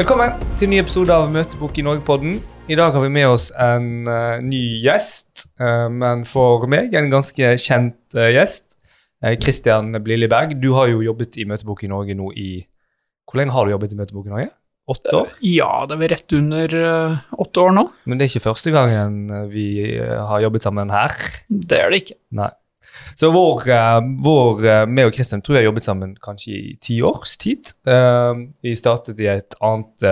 [0.00, 2.38] Velkommen til en ny episode av Møtebok i Norge-podden.
[2.72, 7.10] I dag har vi med oss en uh, ny gjest, uh, men for meg en
[7.12, 8.78] ganske kjent uh, gjest.
[9.44, 12.46] Christian Blilleberg, du har jo jobbet i Møtebok i Norge nå i
[13.28, 14.48] Hvor lenge har du jobbet i Møtebok i Norge?
[14.88, 15.34] Åtte år?
[15.44, 16.78] Ja, det er vel rett under
[17.44, 17.84] åtte år nå.
[18.08, 19.68] Men det er ikke første gangen vi
[20.00, 21.12] har jobbet sammen her.
[21.52, 22.16] Det er det ikke.
[22.40, 22.48] Nei.
[23.20, 26.76] Så vår, eh, vår eh, meg og Kristian tror jeg har jobbet sammen kanskje i
[26.82, 27.72] ti års tid.
[27.86, 30.08] Eh, vi startet i et annet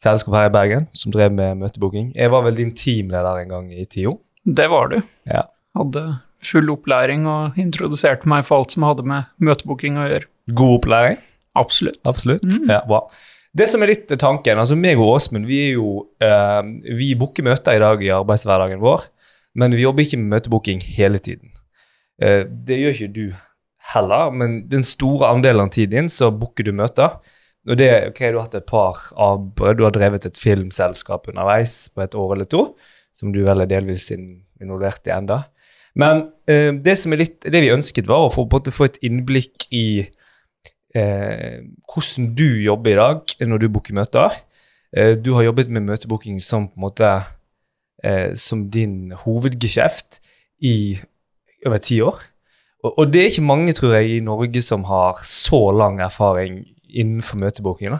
[0.00, 2.12] selskap her i Bergen som drev med møtebooking.
[2.14, 4.18] Jeg var vel din teamleder en gang i TIO.
[4.44, 4.98] Det var du.
[5.30, 5.46] Ja.
[5.74, 6.04] Hadde
[6.44, 10.28] full opplæring og introduserte meg for alt som hadde med møtebooking å gjøre.
[10.52, 11.22] God opplæring.
[11.56, 12.00] Absolutt.
[12.08, 12.44] Absolutt.
[12.44, 12.68] Mm.
[12.68, 13.06] Ja, bra.
[13.54, 16.62] Det som er litt tanken, altså meg og Åsmund, vi er jo eh,
[16.98, 19.06] Vi booker møter i dag i arbeidshverdagen vår,
[19.54, 21.54] men vi jobber ikke med møtebooking hele tiden.
[22.22, 23.24] Eh, det gjør ikke du
[23.94, 27.18] heller, men den store andelen av tiden din så booker du møter.
[27.68, 31.88] Og det, ok, Du har hatt et par avbrudd, du har drevet et filmselskap underveis
[31.94, 32.76] på et år eller to,
[33.14, 35.44] som du vel er delvis in- involvert i enda.
[35.96, 39.68] Men eh, det som er litt, det vi ønsket, var å få, få et innblikk
[39.72, 40.04] i
[40.94, 44.34] eh, hvordan du jobber i dag når du booker møter.
[44.96, 47.10] Eh, du har jobbet med møtebooking som på en måte
[48.04, 50.20] eh, som din hovedgeskjeft
[50.64, 50.98] i
[51.66, 52.20] over ti år.
[52.84, 56.62] Og, og det er ikke mange, tror jeg, i Norge som har så lang erfaring
[56.94, 57.96] innenfor møtebooking.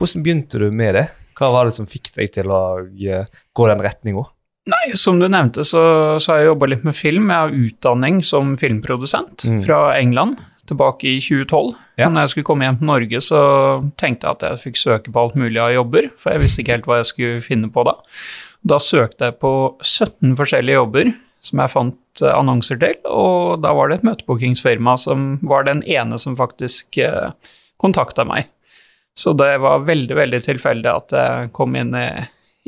[0.00, 1.06] Hvordan begynte du med det?
[1.36, 4.24] Hva var det som fikk deg til å eh, gå den retninga?
[4.66, 5.80] Nei, som du nevnte, så,
[6.18, 7.28] så har jeg jobba litt med film.
[7.30, 9.60] Jeg har utdanning som filmprodusent Mm.
[9.68, 11.76] fra England tilbake i 2012.
[12.00, 12.08] Ja.
[12.10, 13.40] Når jeg skulle komme hjem til Norge, så
[14.00, 16.74] tenkte jeg at jeg fikk søke på alt mulig av jobber, for jeg visste ikke
[16.74, 17.94] helt hva jeg skulle finne på da.
[18.66, 19.52] Da søkte jeg på
[19.86, 21.12] 17 forskjellige jobber
[21.44, 25.82] som jeg fant eh, annonser til, og da var det et møtebookingsfirma som var den
[25.86, 27.30] ene som faktisk eh,
[27.82, 28.48] kontakta meg.
[29.16, 32.06] Så det var veldig, veldig tilfeldig at jeg kom inn i,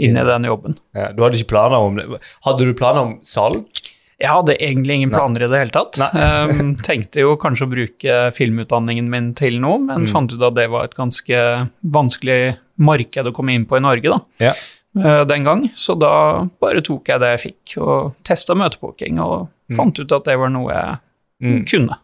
[0.01, 0.79] inn i den jobben.
[0.97, 2.07] Ja, du hadde ikke planer om det.
[2.47, 3.67] Hadde du planer om salg?
[4.19, 5.19] Jeg hadde egentlig ingen Nei.
[5.21, 5.99] planer i det hele tatt.
[6.17, 10.09] Um, tenkte jo kanskje å bruke filmutdanningen min til noe, men Mm.
[10.11, 11.43] fant ut at det var et ganske
[11.85, 14.19] vanskelig marked å komme inn på i Norge da,
[14.49, 14.55] Ja.
[15.05, 15.69] Eh, den gang.
[15.75, 19.77] Så da bare tok jeg det jeg fikk, og testa møtebooking, og Mm.
[19.77, 20.99] fant ut at det var noe jeg
[21.43, 21.65] Mm.
[21.67, 21.97] kunne.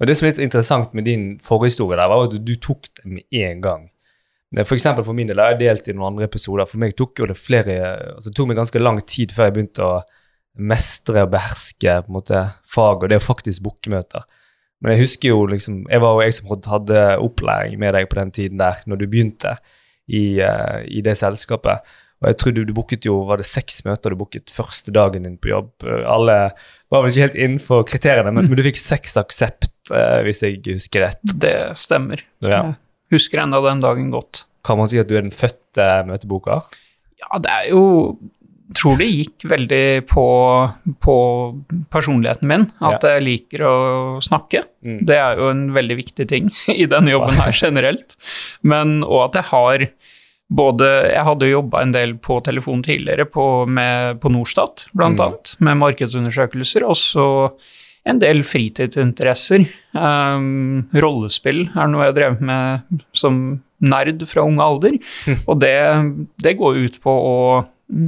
[0.00, 3.04] Og Det som er litt interessant med din forhistorie, der, var at du tok det
[3.04, 3.88] med en gang.
[4.64, 6.66] For for min del, jeg har delt i noen andre episoder.
[6.68, 9.54] For meg tok jo det flere, altså det tok meg ganske lang tid før jeg
[9.54, 10.02] begynte å
[10.58, 14.22] mestre og beherske på en måte fag, og det er faktisk bookemøter.
[14.82, 18.18] Men jeg husker jo liksom, jeg var jo jeg som hadde opplæring med deg på
[18.18, 19.56] den tiden der, når du begynte
[20.08, 21.80] i, eh, i det selskapet.
[22.22, 25.26] Og jeg tror du, du booket jo, var det seks møter du booket første dagen
[25.26, 25.72] din på jobb.
[26.06, 26.36] Alle
[26.92, 30.60] var vel ikke helt innenfor kriteriene, men, men du fikk seks aksept, eh, hvis jeg
[30.68, 31.34] husker rett.
[31.42, 32.22] Det stemmer.
[32.44, 32.62] Ja.
[33.10, 34.46] Jeg husker enda den dagen godt.
[34.62, 36.62] Kan man si at du er den fødte møteboker?
[37.22, 37.82] Ja, det er jo
[38.76, 40.24] tror det gikk veldig på,
[41.02, 41.16] på
[41.92, 43.74] personligheten min, at jeg liker å
[44.24, 44.64] snakke.
[44.84, 45.00] Mm.
[45.08, 48.16] Det er jo en veldig viktig ting i denne jobben her generelt.
[48.66, 49.86] Men òg at jeg har
[50.52, 55.18] både Jeg hadde jo jobba en del på telefon tidligere, på, med, på Norstat blant
[55.18, 55.24] Mm.
[55.26, 57.26] annet, med markedsundersøkelser, og så
[58.04, 59.66] en del fritidsinteresser.
[59.94, 63.36] Um, rollespill er noe jeg drev med som
[63.82, 64.96] nerd fra ung alder,
[65.46, 65.74] og det,
[66.42, 67.36] det går ut på å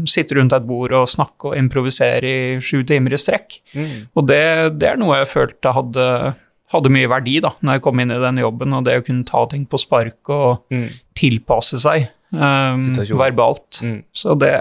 [0.09, 2.25] sitte rundt et bord og snakke og improvisere
[2.57, 3.59] i sju timer i strekk.
[3.77, 3.95] Mm.
[4.17, 4.43] Og det,
[4.81, 6.07] det er noe jeg følte hadde,
[6.73, 9.27] hadde mye verdi da når jeg kom inn i den jobben, og det å kunne
[9.29, 10.89] ta ting på spark og Mm.
[11.15, 12.85] tilpasse seg um,
[13.19, 13.81] verbalt.
[13.83, 14.01] Mm.
[14.13, 14.55] Så det,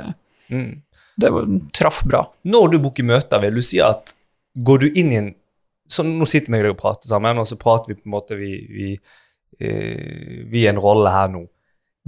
[0.49, 0.81] Mm.
[1.17, 1.29] det
[1.73, 2.25] traff bra.
[2.45, 4.13] Når du booker møter, vil du si at
[4.57, 5.33] går du inn i en
[5.93, 8.51] så Nå sitter vi og prater sammen, og så prater vi på en måte vi,
[8.71, 8.93] vi,
[9.59, 11.43] eh, vi er en rolle her nå.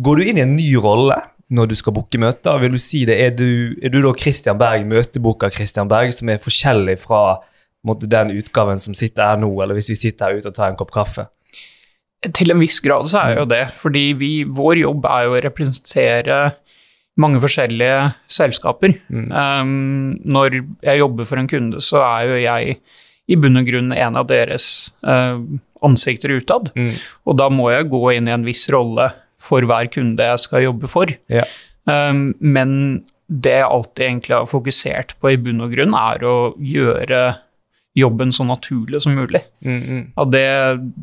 [0.02, 1.18] Går du inn i en ny rolle
[1.54, 2.58] når du skal booke møter?
[2.64, 3.20] Vil du si det?
[3.22, 7.22] Er du, er du da Christian Berg, møtebooker Christian Berg, som er forskjellig fra
[7.86, 10.72] måte, den utgaven som sitter her nå, eller hvis vi sitter her ute og tar
[10.72, 11.28] en kopp kaffe?
[12.25, 15.41] Til en viss grad så er jo det, fordi vi, vår jobb er jo å
[15.45, 16.38] representere
[17.21, 18.00] mange forskjellige
[18.31, 18.95] selskaper.
[19.07, 19.27] Mm.
[19.31, 22.79] Um, når jeg jobber for en kunde, så er jo jeg
[23.25, 24.67] i bunn og grunn en av deres
[25.07, 25.39] uh,
[25.85, 26.71] ansikter utad.
[26.77, 26.91] Mm.
[27.25, 30.65] Og da må jeg gå inn i en viss rolle for hver kunde jeg skal
[30.65, 31.13] jobbe for.
[31.31, 31.45] Ja.
[31.85, 32.71] Um, men
[33.25, 37.21] det jeg alltid egentlig har fokusert på i bunn og grunn, er å gjøre
[37.95, 39.39] jobben så naturlig som mulig.
[39.63, 40.01] Mm, mm.
[40.18, 40.44] Ja, det,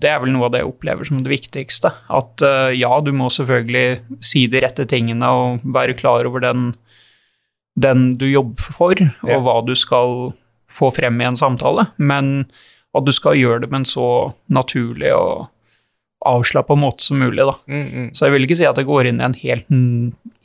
[0.02, 1.92] det er vel noe av det jeg opplever som det viktigste.
[2.12, 6.74] At uh, ja, du må selvfølgelig si de rette tingene og være klar over den,
[7.80, 8.92] den du jobber for,
[9.24, 9.40] og Ja.
[9.40, 10.34] hva du skal
[10.72, 12.46] få frem i en samtale, men
[12.92, 14.06] at du skal gjøre det med en så
[14.52, 15.48] naturlig og,
[16.22, 17.54] avslappa måte som mulig, da.
[17.66, 18.08] Mm, mm.
[18.14, 19.72] Så jeg vil ikke si at det går inn i en helt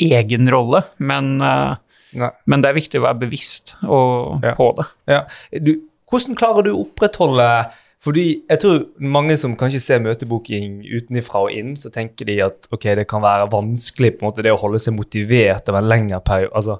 [0.02, 1.76] egen rolle, men, uh,
[2.50, 4.56] men det er viktig å være bevisst og, Ja.
[4.58, 4.88] på det.
[5.06, 5.20] Ja.
[5.62, 5.76] Du,
[6.08, 7.48] hvordan klarer du å opprettholde
[8.04, 12.70] Fordi jeg tror mange som kanskje ser møtebooking utenfra og inn, så tenker de at
[12.72, 15.90] ok, det kan være vanskelig på en måte det å holde seg motivert over en
[15.90, 16.54] lengre periode.
[16.56, 16.78] Altså,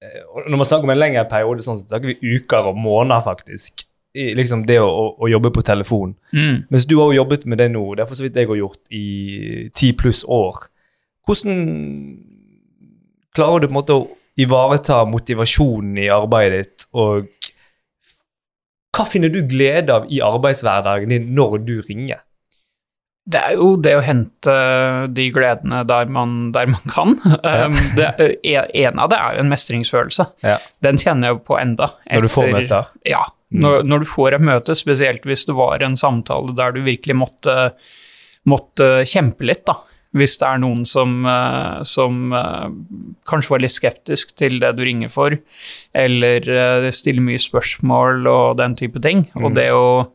[0.00, 3.26] eh, når man snakker om en lengre periode, sånn, så snakker vi uker og måneder,
[3.28, 3.84] faktisk.
[4.16, 6.16] I, liksom det å, å, å jobbe på telefon.
[6.32, 6.64] Mm.
[6.72, 8.62] Mens du har jo jobbet med det nå, det er for så vidt jeg har
[8.62, 9.06] gjort i
[9.76, 10.64] ti pluss år.
[11.28, 11.60] Hvordan
[13.36, 14.06] klarer du på en måte å
[14.40, 17.28] ivareta motivasjonen i arbeidet ditt, og
[18.96, 22.22] hva finner du glede av i arbeidshverdagen din når du ringer?
[23.26, 24.52] Det er jo det å hente
[25.10, 27.16] de gledene der man, der man kan.
[27.42, 27.66] Ja.
[27.98, 28.10] det,
[28.46, 30.28] en av det er jo en mestringsfølelse.
[30.46, 30.60] Ja.
[30.86, 31.90] Den kjenner jeg på enda.
[32.06, 32.92] Når du får etter- møter?
[33.08, 33.24] Ja.
[33.56, 37.14] Når, når du får et møte, spesielt hvis det var en samtale der du virkelig
[37.18, 37.56] måtte,
[38.46, 39.76] måtte kjempe litt, da.
[40.16, 42.68] Hvis det er noen som, eh, som eh,
[43.28, 45.34] kanskje var litt skeptisk til det du ringer for,
[45.96, 49.26] eller eh, stiller mye spørsmål og den type ting.
[49.40, 50.12] Og det å,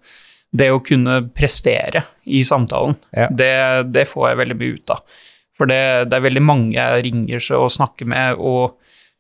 [0.52, 3.28] det å kunne prestere i samtalen, Ja.
[3.30, 3.52] det,
[3.92, 5.20] det får jeg veldig mye ut av.
[5.58, 8.78] For det, det er veldig mange jeg ringer og snakker med, og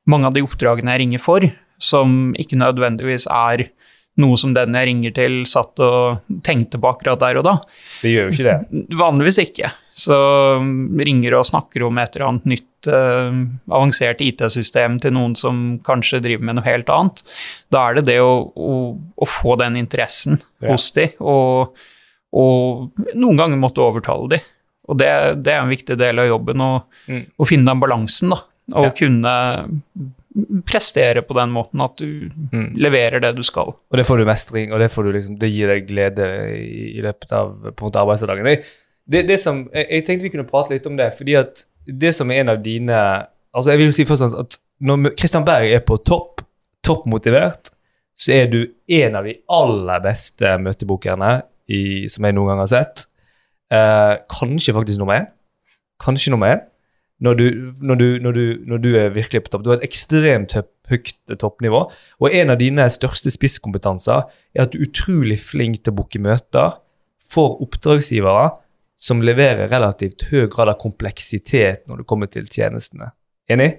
[0.09, 1.45] mange av de oppdragene jeg ringer for,
[1.81, 3.67] som ikke nødvendigvis er
[4.19, 7.53] noe som den jeg ringer til, satt og tenkte på akkurat der og da.
[8.01, 8.83] Det gjør jo ikke det.
[8.99, 9.69] Vanligvis ikke.
[10.01, 10.15] Så
[10.61, 13.39] mm, ringer og snakker om et eller annet nytt eh,
[13.71, 17.23] avansert IT-system til noen som kanskje driver med noe helt annet.
[17.71, 18.75] Da er det det å, å,
[19.15, 20.73] å få den interessen Ja.
[20.73, 21.77] hos de, og,
[22.35, 24.41] og noen ganger måtte overtale de.
[24.91, 25.09] Og det,
[25.45, 26.71] det er en viktig del av jobben, å,
[27.07, 27.23] Mm.
[27.39, 28.41] å finne den balansen, da.
[28.75, 28.91] Og Ja.
[28.95, 29.31] kunne
[30.65, 32.73] prestere på den måten at du Mm.
[32.75, 33.73] leverer det du skal.
[33.91, 36.97] Og det får du mestring, og det, får du liksom, det gir deg glede i,
[36.97, 38.45] i løpet av på arbeidsdagen.
[38.45, 38.63] Det,
[39.11, 42.13] det, det som, jeg, jeg tenkte vi kunne prate litt om det, fordi at det
[42.15, 42.97] som er en av dine
[43.53, 46.41] altså jeg vil si først at Når Kristian Berg er på topp,
[46.83, 47.69] toppmotivert,
[48.17, 52.71] så er du en av de aller beste møtebokerne i, som jeg noen gang har
[52.71, 53.03] sett.
[53.71, 55.27] Eh, kanskje faktisk nummer én.
[56.01, 56.63] Kanskje nummer én.
[57.21, 57.47] Når du,
[57.79, 59.65] når, du, når, du, når du er virkelig på topp.
[59.65, 60.55] Du har et ekstremt
[60.89, 61.83] høyt toppnivå.
[62.19, 64.25] Og en av dine største spisskompetanser
[64.55, 66.79] er at du er utrolig flink til å booke møter
[67.31, 68.49] for oppdragsgivere
[69.01, 73.11] som leverer relativt høy grad av kompleksitet når det kommer til tjenestene.
[73.51, 73.71] Enig?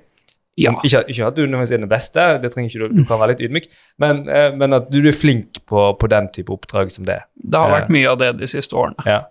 [0.59, 0.75] Ja.
[0.85, 3.33] Ikke, ikke at du nødvendigvis er den beste, det trenger ikke du, du kan være
[3.33, 3.69] litt ydmyk,
[4.03, 7.23] men, eh, men at du er flink på, på den type oppdrag som det.
[7.41, 9.07] Det har vært mye av det de siste årene.
[9.09, 9.23] Ja.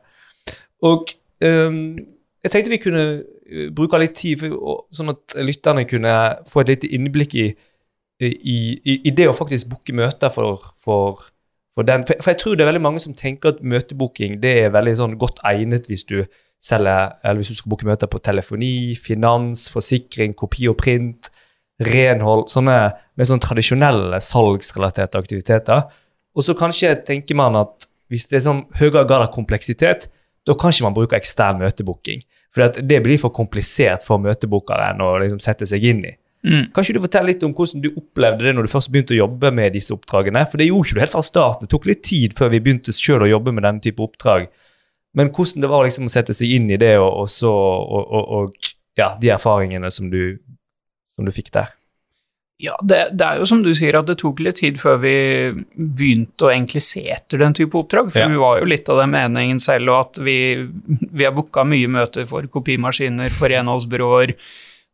[0.87, 1.11] Og
[1.45, 1.99] um,
[2.41, 3.21] jeg tenkte vi kunne eh,
[3.75, 6.15] bruke litt tid, for, sånn at lytterne kunne
[6.49, 7.47] få et lite innblikk i,
[8.21, 11.25] i, i, i det å faktisk booke møter for, for,
[11.75, 12.05] for den.
[12.07, 15.19] For, jeg tror det er veldig mange som tenker at møtebooking det er veldig sånn
[15.21, 16.19] godt egnet hvis du
[16.61, 21.31] selger, eller hvis du skal booke møter på telefoni, finans, forsikring, kopi og print,
[21.81, 22.77] renhold, sånne
[23.17, 25.87] mer sånn tradisjonelle salgsrelaterte aktiviteter.
[26.37, 30.09] Og så kanskje tenker man at hvis det er sånn høyere grad av kompleksitet,
[30.45, 32.21] da kan ikke man bruke ekstern møtebooking.
[32.51, 36.15] For det blir for komplisert for møtebookeren å liksom sette seg inn i.
[36.41, 36.71] Mm.
[36.73, 39.19] Kan ikke du fortelle litt om hvordan du opplevde det når du først begynte å
[39.19, 40.41] jobbe med disse oppdragene?
[40.49, 41.67] For det gjorde ikke du helt fra starten.
[41.67, 44.49] Det tok litt tid før vi begynte selv å jobbe med denne type oppdrag.
[45.17, 48.01] Men hvordan det var liksom å sette seg inn i det, og, og så og,
[48.01, 50.39] og, og ja, de erfaringene som du,
[51.15, 51.71] som du fikk der.
[52.61, 55.13] Ja, det, det er jo som du sier, at det tok litt tid før vi
[55.75, 58.11] begynte å egentlig se etter den type oppdrag.
[58.13, 58.27] For Ja.
[58.29, 60.35] vi var jo litt av den meningen selv, og at vi,
[61.11, 64.35] vi har booka mye møter for kopimaskiner, for renholdsbyråer,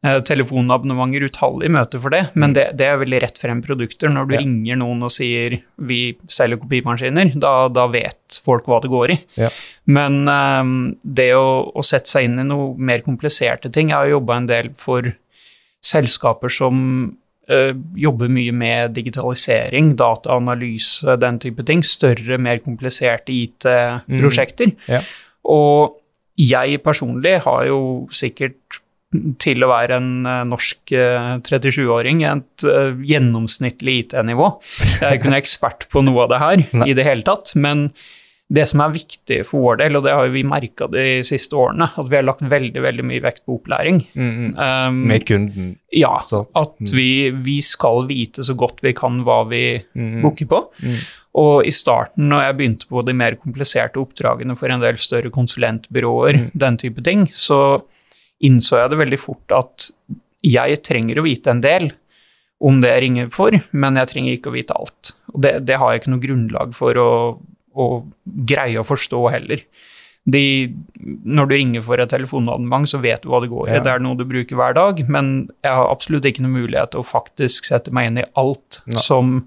[0.07, 2.21] eh, telefonabonnementer, utallige møter for det.
[2.39, 4.07] Men det, det er veldig rett frem produkter.
[4.15, 4.39] Når du Ja.
[4.45, 5.99] ringer noen og sier vi
[6.31, 9.19] selger kopimaskiner, da, da vet folk hva det går i.
[9.43, 9.49] Ja.
[9.91, 14.07] Men eh, det å, å sette seg inn i noe mer kompliserte ting Jeg har
[14.15, 15.11] jobba en del for
[15.83, 21.83] selskaper som jobber mye med digitalisering, dataanalyse, den type ting.
[21.87, 24.73] Større, mer kompliserte IT-prosjekter.
[24.91, 24.99] Ja.
[25.47, 25.95] Og
[26.37, 27.79] jeg personlig har jo
[28.13, 28.81] sikkert
[29.39, 34.49] til å være en eh, norsk eh, 37-åring, et eh, gjennomsnittlig IT-nivå.
[34.99, 37.87] Jeg er ikke noen ekspert på noe av det her i det hele tatt, men
[38.49, 41.89] det som er viktig for vår del, og det har vi merka de siste årene,
[41.99, 43.97] at vi har lagt veldig veldig mye vekt på opplæring.
[44.15, 45.73] Um, Med kunden.
[45.91, 46.13] ja,
[46.55, 49.63] at vi, vi skal vite så godt vi kan hva vi
[49.95, 50.21] Mm.
[50.23, 50.61] booker på.
[50.81, 50.95] Mm.
[51.35, 55.29] Og i starten, når jeg begynte på de mer kompliserte oppdragene for en del større
[55.29, 56.51] konsulentbyråer, Mm.
[56.55, 57.83] den type ting, så
[58.41, 59.91] innså jeg det veldig fort at
[60.43, 61.91] jeg trenger å vite en del
[62.61, 65.11] om det jeg ringer for, men jeg trenger ikke å vite alt.
[65.33, 67.09] Og det, det har jeg ikke noe grunnlag for å,
[67.77, 67.87] å
[68.49, 69.61] greie å forstå heller.
[70.27, 70.41] de,
[71.23, 73.75] når du ringer for et telefonabonnement, så vet du hva det går i.
[73.77, 73.83] Ja.
[73.85, 75.29] Det er noe du bruker hver dag, men
[75.63, 78.99] jeg har absolutt ikke noen mulighet til å faktisk sette meg inn i alt Nei.
[78.99, 79.37] som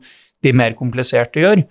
[0.41, 1.67] de mer kompliserte gjør.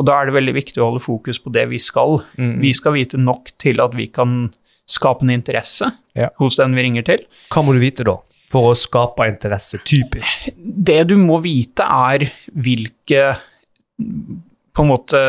[0.00, 2.22] Og da er det veldig viktig å holde fokus på det vi skal.
[2.40, 2.54] Mm.
[2.64, 4.54] Vi skal vite nok til at vi kan
[4.88, 6.30] skape en interesse Ja.
[6.40, 7.26] hos den vi ringer til.
[7.52, 8.16] Hva må du vite da,
[8.48, 10.48] for å skape interesse, typisk?
[10.56, 12.24] Det du må vite, er
[12.56, 13.36] hvilke
[14.76, 15.20] på en måte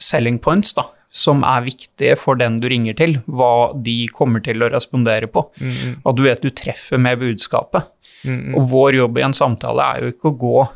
[0.00, 4.64] selling points da, som er viktige for den du ringer til, hva de kommer til
[4.64, 5.44] å respondere på.
[5.60, 7.86] Mm, At du vet du treffer med budskapet.
[8.24, 10.68] mm, Og vår jobb i en samtale er jo ikke å gå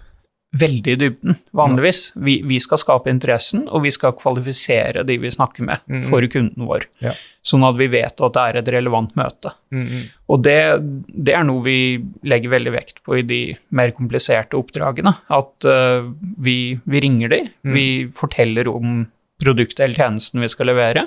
[0.52, 1.98] veldig i dybden, vanligvis.
[2.18, 6.26] Vi, vi skal skape interessen, og vi skal kvalifisere de vi snakker med, Mm, for
[6.32, 6.86] kunden vår.
[7.04, 7.12] Ja.
[7.46, 9.52] Sånn at vi vet at det er et relevant møte.
[9.70, 10.02] mm, mm.
[10.30, 10.56] Og det,
[11.14, 11.76] det er noe vi
[12.26, 13.40] legger veldig vekt på i de
[13.70, 15.14] mer kompliserte oppdragene.
[15.30, 16.10] At uh,
[16.42, 17.74] vi, vi ringer de, Mm.
[17.74, 19.06] vi forteller om
[19.40, 21.06] produktet eller tjenesten vi skal levere.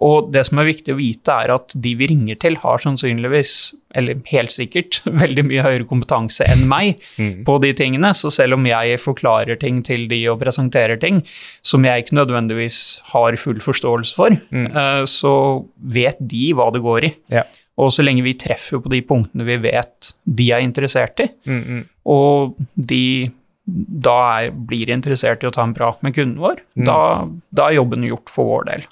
[0.00, 3.52] Og det som er viktig å vite, er at de vi ringer til, har sannsynligvis,
[3.98, 7.42] eller helt sikkert, veldig mye høyere kompetanse enn meg Mm.
[7.44, 8.12] på de tingene.
[8.14, 11.22] Så selv om jeg forklarer ting til de og presenterer ting
[11.66, 14.68] som jeg ikke nødvendigvis har full forståelse for, Mm.
[14.70, 17.14] eh, så vet de hva det går i.
[17.34, 17.42] Ja.
[17.78, 21.60] Og så lenge vi treffer på de punktene vi vet de er interessert i, Mm,
[21.66, 21.84] mm.
[22.06, 23.32] og de
[23.68, 26.84] da er, blir interessert i å ta en prat med kunden vår, Mm.
[26.86, 28.86] da, da er jobben gjort for vår del.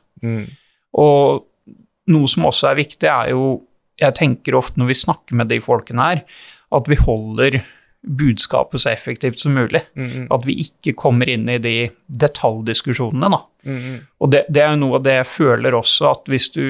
[0.95, 1.47] Og
[2.13, 3.63] noe som også er viktig, er jo
[3.97, 6.19] Jeg tenker ofte når vi snakker med de folkene her,
[6.77, 7.63] at vi holder
[8.07, 9.83] budskapet så effektivt som mulig.
[9.99, 10.27] Mm, mm.
[10.35, 11.75] At vi ikke kommer inn i de
[12.07, 13.41] detaljdiskusjonene, da.
[13.67, 13.97] Mm, mm.
[14.23, 16.63] Og det, det er jo noe av det jeg føler også, at hvis du,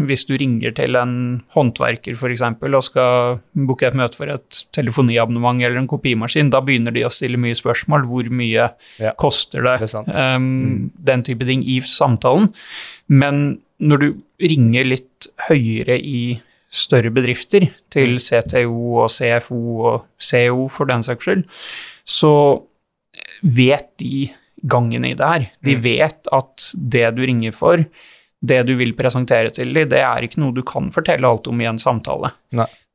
[0.00, 1.12] hvis du ringer til en
[1.56, 2.44] håndverker f.eks.
[2.48, 7.12] og skal booke et møte for et telefoniabonnement eller en kopimaskin, da begynner de å
[7.12, 8.08] stille mye spørsmål.
[8.08, 9.78] Hvor mye Ja, koster det?
[9.92, 10.48] det um.
[10.48, 12.52] Um, Den type ting i samtalen.
[13.08, 14.08] Men når du
[14.42, 16.40] ringer litt høyere i
[16.70, 18.18] større bedrifter, til Mm.
[18.18, 19.60] CTO og CFO
[19.92, 21.44] og CO for den saks skyld,
[22.04, 22.62] så
[23.42, 24.28] vet de
[24.68, 25.50] gangen i det her.
[25.64, 25.82] De Mm.
[25.82, 27.76] vet at det du ringer for,
[28.44, 31.60] det du vil presentere til dem, det er ikke noe du kan fortelle alt om
[31.60, 32.32] i en samtale.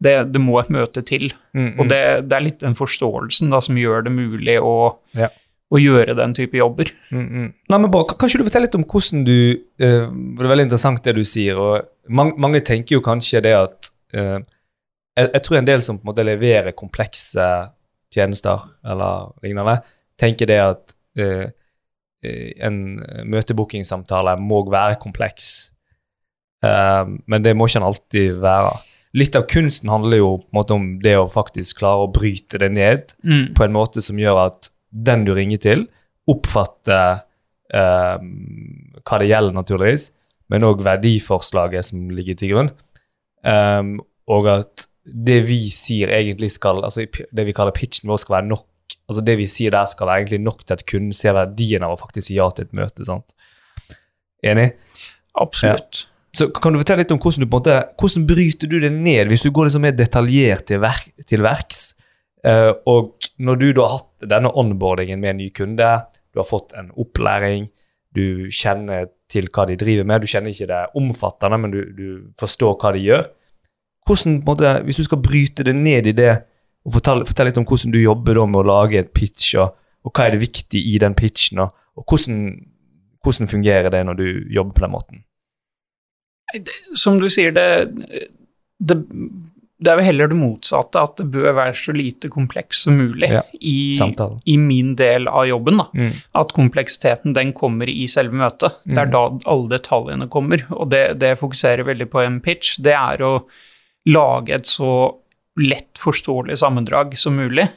[0.01, 1.32] Det, det må et møte til.
[1.53, 1.89] Mm, Og mm.
[1.89, 5.30] det, det er litt den forståelsen da, som gjør det mulig å, Ja.
[5.72, 6.92] å gjøre den type jobber.
[7.12, 7.53] Mm, mm.
[7.70, 10.68] Nei, men bare, kan ikke du fortelle litt om hvordan du uh, Det er veldig
[10.68, 11.56] interessant det du sier.
[11.58, 14.39] og Mange, mange tenker jo kanskje det at uh,
[15.17, 17.48] jeg, jeg tror en del som på en måte leverer komplekse
[18.13, 19.79] tjenester eller lignende,
[20.19, 21.48] tenker det at eh,
[22.62, 22.75] en
[23.25, 25.48] møtebookingsamtale må være kompleks.
[26.63, 28.75] Uh, men det må ikke den alltid være.
[29.17, 32.62] Litt av kunsten handler jo på en måte om det å faktisk klare å bryte
[32.62, 33.15] det ned
[33.57, 35.83] på en måte som gjør at den du ringer til,
[36.29, 37.22] oppfatter
[37.74, 40.07] hva det gjelder, naturligvis,
[40.51, 42.73] men òg verdiforslaget som ligger til grunn.
[43.43, 43.97] Um,
[44.31, 48.47] og at det vi sier egentlig skal altså Det vi kaller pitchen vår, skal være
[48.53, 48.69] nok
[49.09, 51.95] altså Det vi sier der, skal være egentlig nok til at kunden ser verdien av
[51.95, 53.05] å faktisk si ja til et møte.
[53.05, 53.35] sant?
[54.43, 54.69] Enig?
[55.39, 56.05] Absolutt.
[56.33, 58.91] Så kan du fortelle litt om hvordan du på en måte, hvordan bryter du det
[58.95, 61.83] ned, hvis du går liksom mer detaljert til, verk, til verks?
[62.47, 65.91] Eh, og når du da har hatt denne onboardingen med en ny kunde,
[66.33, 67.67] du har fått en opplæring,
[68.13, 72.08] du kjenner til hva de driver med, du kjenner ikke det omfattende, men du, du
[72.39, 73.27] forstår hva de gjør.
[74.08, 76.34] Hvordan, måte, hvis du skal bryte det ned i det,
[76.84, 80.13] og fortelle, fortelle litt om hvordan du jobber med å lage et pitch, og, og
[80.13, 82.41] hva er det viktig i den pitchen, og, og hvordan,
[83.24, 85.24] hvordan fungerer det når du jobber på den måten?
[87.00, 87.67] Som du sier, det,
[88.77, 89.00] det,
[89.83, 93.29] det er vel heller det motsatte, at det bør være så lite kompleks som mulig
[93.33, 93.91] Ja, i,
[94.47, 95.81] i min del av jobben.
[95.93, 96.11] Mm.
[96.39, 98.79] At kompleksiteten den kommer i selve møtet.
[98.85, 99.11] Det er Mm.
[99.11, 100.63] da alle detaljene kommer.
[100.71, 103.33] Og det, det jeg fokuserer veldig på i en pitch, det er å
[104.07, 104.89] lage et så
[105.59, 107.67] lett forståelig sammendrag som mulig.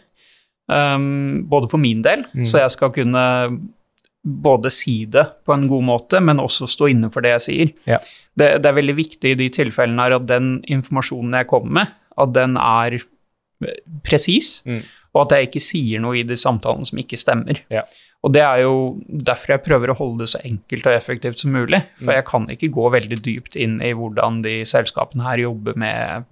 [0.69, 2.45] Um, både for min del, Mm.
[2.45, 3.23] så jeg skal kunne
[4.27, 7.73] både si det på en god måte, men også stå inne for det jeg sier.
[7.87, 7.99] Ja.
[8.37, 11.93] Det, det er veldig viktig i de tilfellene her at den informasjonen jeg kommer med,
[12.19, 14.83] at den er eh, presis, Mm.
[15.15, 17.63] og at jeg ikke sier noe i de samtalene som ikke stemmer.
[17.73, 17.85] Ja.
[18.27, 18.75] Og det er jo
[19.07, 21.83] derfor jeg prøver å holde det så enkelt og effektivt som mulig.
[21.97, 22.17] For Mm.
[22.17, 26.25] jeg kan ikke gå veldig dypt inn i hvordan de selskapene her jobber med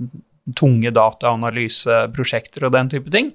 [0.58, 3.30] tunge dataanalyseprosjekter og den type ting.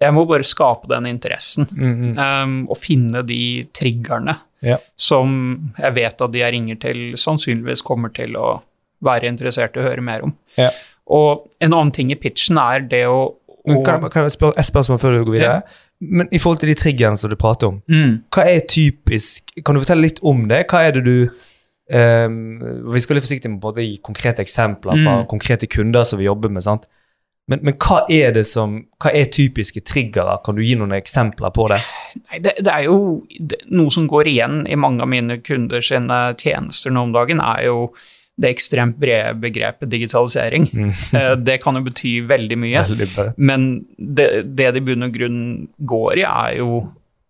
[0.00, 2.42] Jeg må bare skape den interessen Mm, -hmm.
[2.44, 4.76] um, og finne de triggerne Ja.
[4.96, 8.60] som jeg vet at de jeg ringer til, sannsynligvis kommer til å
[9.04, 10.34] være interessert i å høre mer om.
[10.58, 10.70] Ja.
[11.06, 13.34] Og en annen ting i pitchen er det å,
[13.66, 15.62] Men kan, jeg- kan jeg spørre et spørsmål før du går videre?
[16.00, 19.74] Men i forhold til de triggerne som du prater om, mm, hva er typisk Kan
[19.74, 20.66] du fortelle litt om det?
[20.68, 21.28] Hva er det du
[21.88, 25.26] Um, vi skal litt forsiktig med å gi konkrete eksempler fra Mm.
[25.28, 26.62] konkrete kunder som vi jobber med.
[26.64, 26.84] sant?
[27.46, 30.34] Men, men hva er det som, hva er typiske triggere?
[30.46, 31.78] Kan du gi noen eksempler på det?
[32.24, 32.98] Nei, det, det er jo
[33.38, 37.38] det, noe som går igjen i mange av mine kunder sine tjenester nå om dagen,
[37.44, 37.88] er jo
[38.36, 40.66] det ekstremt brede begrepet digitalisering.
[41.16, 42.82] Eh, Det kan jo bety veldig mye.
[42.90, 43.28] Veldig.
[43.38, 44.26] Men det,
[44.58, 45.40] det det i bunn og grunn
[45.78, 46.82] går i, er jo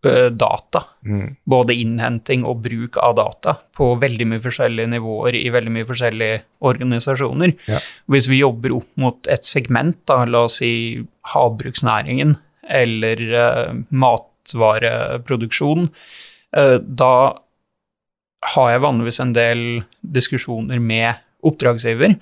[0.05, 0.85] data.
[1.09, 1.37] Mm.
[1.49, 6.43] Både innhenting og bruk av data på veldig mye forskjellige nivåer i veldig mye forskjellige
[6.69, 7.55] organisasjoner.
[7.67, 7.81] Ja.
[8.13, 12.37] Hvis vi jobber opp mot et segment, da, la oss si havbruksnæringen
[12.67, 15.89] eller uh, matvareproduksjon,
[16.59, 17.13] uh, da
[18.55, 19.63] har jeg vanligvis en del
[20.03, 22.17] diskusjoner med oppdragsgiver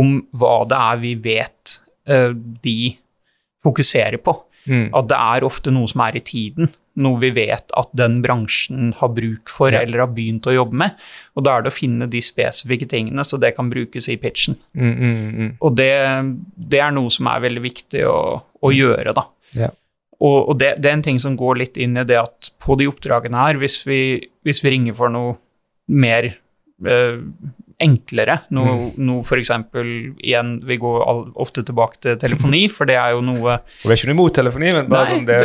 [0.00, 2.96] om hva det er vi vet uh, de
[3.64, 4.36] fokuserer på.
[4.68, 4.90] Mm.
[4.96, 6.68] At det er ofte noe som er i tiden,
[7.00, 9.80] noe vi vet at den bransjen har bruk for Ja.
[9.80, 10.96] eller har begynt å jobbe med.
[11.36, 14.56] Og da er det å finne de spesifikke tingene, så det kan brukes i pitchen.
[14.74, 15.52] Mm, mm, mm.
[15.60, 15.92] Og det,
[16.56, 19.26] det er noe som er veldig viktig å, å gjøre, da.
[19.54, 19.70] Ja.
[20.20, 22.76] Og, og det, det er en ting som går litt inn i det at på
[22.76, 24.00] de oppdragene her, hvis vi,
[24.44, 25.38] hvis vi ringer for noe
[25.88, 26.34] mer
[26.86, 27.16] eh,
[27.80, 29.06] enklere, noe, Mm.
[29.08, 33.56] noe eksempel, igjen, vi går all, ofte tilbake til telefoni, for det er jo noe
[33.58, 35.38] Og det er ikke noe imot telefoni, men bare Nei, sånn det,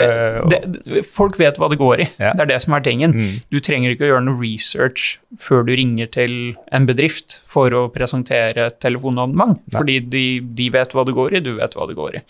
[0.52, 2.10] det, det, folk vet hva det går i.
[2.20, 2.34] Ja.
[2.34, 3.16] Det er det som er tingen.
[3.16, 3.40] Mm.
[3.52, 7.86] Du trenger ikke å gjøre noe research før du ringer til en bedrift for å
[7.92, 10.26] presentere et telefonabonnement, fordi de,
[10.56, 12.24] de vet hva det går i, du vet hva det går i.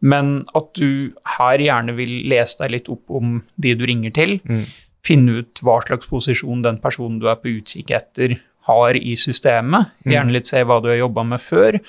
[0.00, 4.38] Men at du her gjerne vil lese deg litt opp om de du ringer til,
[4.46, 4.64] Mm.
[5.08, 8.34] finne ut hva slags posisjon den personen du er på utkikk etter,
[8.68, 10.12] har i systemet, Mm.
[10.14, 11.80] gjerne litt se hva du har jobba med før,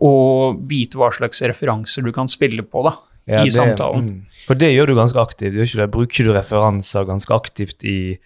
[0.00, 2.96] og vite hva slags referanser du kan spille på, da.
[3.26, 4.04] Ja, i det- samtalen.
[4.06, 4.26] Mm.
[4.46, 5.90] For det gjør du ganske aktivt, gjør ikke det?
[5.90, 8.18] Bruker du referanser ganske aktivt i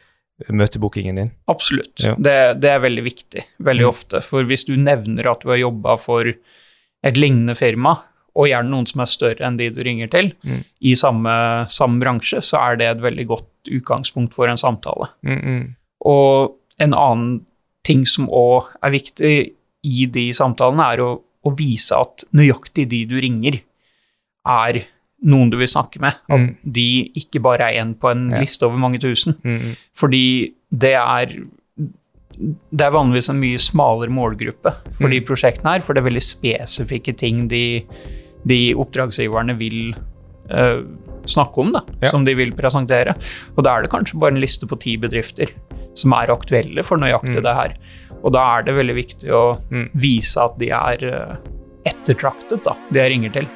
[0.51, 1.31] møtebookingen din?
[1.49, 1.97] Absolutt.
[2.05, 2.15] Ja.
[2.17, 3.89] Det, det er veldig viktig, veldig Mm.
[3.89, 4.23] ofte.
[4.23, 6.25] For hvis du nevner at du har jobba for
[7.03, 7.99] et lignende firma,
[8.37, 10.65] og gjerne noen som er større enn de du ringer til, Mm.
[10.83, 15.09] i samme, samme bransje, så er det et veldig godt utgangspunkt for en samtale.
[15.25, 15.77] Mm, mm.
[16.05, 17.47] Og en annen
[17.85, 19.35] ting som òg er viktig
[19.85, 21.11] i de samtalene, er å,
[21.47, 23.61] å vise at nøyaktig de du ringer,
[24.47, 24.83] er
[25.25, 26.15] noen du vil snakke med.
[26.29, 26.57] At Mm.
[26.65, 28.41] de ikke bare er en på en Ja.
[28.41, 29.35] liste over mange tusen.
[29.45, 29.77] Mm, mm.
[29.95, 31.35] Fordi det er
[32.73, 35.27] det er vanligvis en mye smalere målgruppe for de Mm.
[35.27, 37.85] prosjektene her, for det er veldig spesifikke ting de,
[38.47, 39.95] de oppdragsgiverne vil
[40.49, 40.83] eh,
[41.27, 42.09] snakke om, da, Ja.
[42.09, 43.15] som de vil presentere.
[43.57, 45.51] Og da er det kanskje bare en liste på ti bedrifter
[45.95, 47.43] som er aktuelle for nøyaktig Mm.
[47.43, 47.75] det her.
[48.25, 49.91] Og da er det veldig viktig å Mm.
[49.95, 51.37] vise at de er eh,
[51.87, 53.47] ettertraktet, da, de jeg ringer til.